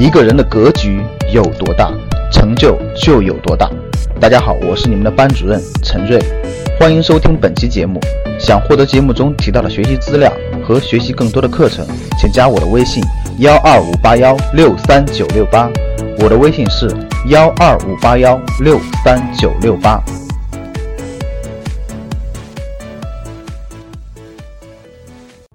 [0.00, 1.02] 一个人的格局
[1.34, 1.92] 有多大，
[2.30, 3.68] 成就就有多大。
[4.20, 6.16] 大家好，我是你们的班主任陈瑞，
[6.78, 7.98] 欢迎收听本期节目。
[8.38, 10.32] 想获得节目中提到的学习资料
[10.64, 11.84] 和学习更多的课程，
[12.16, 13.02] 请加我的微信：
[13.40, 15.68] 幺二五八幺六三九六八。
[16.20, 16.88] 我的微信是
[17.26, 20.00] 幺二五八幺六三九六八。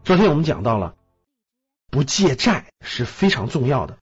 [0.03, 0.95] 昨天我们讲到了，
[1.89, 3.95] 不借债是非常重要的。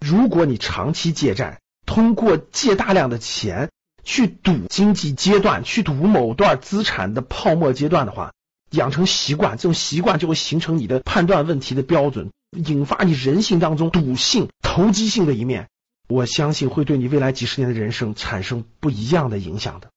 [0.00, 3.70] 如果你长期借债，通过借大量的钱
[4.04, 8.32] 去赌经济阶段，去赌某段资产的泡沫阶段的话，
[8.70, 15.68] 养成习惯，这种习惯就会形成你的判断问题的标准，引发你人性当中赌性、投机性的一面。
[16.08, 19.90] 我相信会对你未来几十年的人生产生不一样的影响的。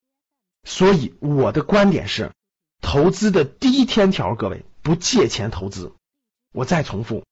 [0.67, 2.31] 所以我的观点是，
[2.81, 5.93] 投资的第一天条，各位不借钱投资。
[6.53, 7.23] 我再重复。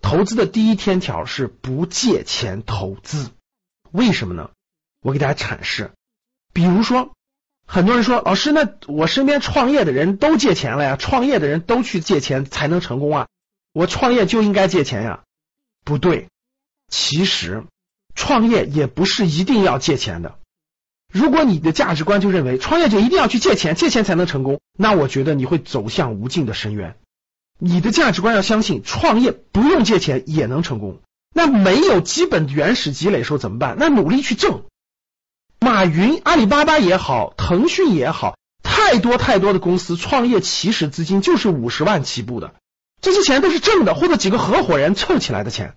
[0.00, 3.30] 投资的第一天条是不借钱投资，
[3.90, 4.50] 为什么呢？
[5.02, 5.90] 我给大家阐释。
[6.52, 7.12] 比如说，
[7.66, 13.28] 很多人说，老师，那我身边创业的人都借钱了呀，创业的人都去借钱才能成功啊，
[13.72, 15.24] 我创业就应该借钱呀？
[15.84, 16.28] 不对，
[16.88, 17.64] 其实
[18.14, 20.38] 创业也不是一定要借钱的。
[21.12, 26.96] 如果你的价值观就认为创业就一定要去借钱，借钱才能成功，那我觉得你会走向无尽的深渊。
[27.58, 31.00] 你的价值观要相信，创业不用借钱也能成功。
[31.34, 33.76] 那没有基本原始积累时候怎么办？
[33.78, 34.62] 那努力去挣。
[35.58, 42.54] 马云、阿里巴巴也好，腾讯也好，太多太多的公司创业起始资金就是五十万起步的，
[43.00, 45.74] 这些钱都是挣的，或者几个合伙人凑起来的钱。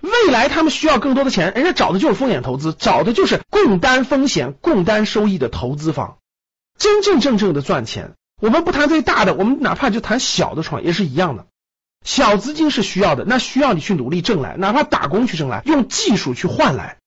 [0.00, 6.18] 未来他们需要更多的钱，人家找的就是风险投资，找的就是共担风险、共担收益的投资方，
[6.76, 8.14] 真真正正的赚钱。
[8.42, 11.46] 我们不谈最大的，我们哪怕就谈小的创业是一样的。
[12.04, 16.98] 小资金是需要的，那需要你去努力挣来，哪怕打工去挣来，用技术去换来。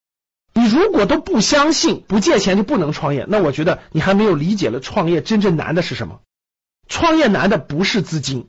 [0.54, 6.22] 你如果都不相信不借钱就不能创业，那我觉得你还没有理解了创业真正难的是什么。
[6.88, 8.48] 创业难的不是资金，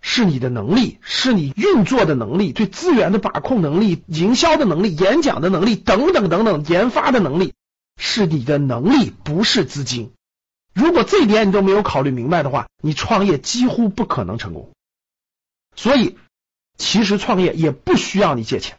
[0.00, 7.54] 是你的能力，是你运作的能力，对资源的把控能力、营销的能力、演讲的能力等等等等，研发的能力
[7.98, 10.12] 是你的能力，不是资金。
[10.72, 14.70] 如果这一点你都没有考虑明白的话你创业几乎不可能成功。
[15.76, 16.16] 所以
[16.76, 18.76] 其实创业也不需要你借钱。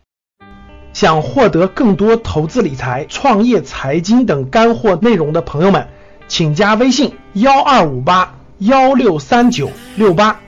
[0.94, 5.88] 想获得更多投资理财创业财经等干货内容的朋友们
[6.28, 10.40] 请加微信幺二五八幺六三九六八。